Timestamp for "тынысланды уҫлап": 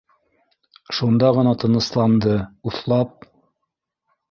1.65-3.31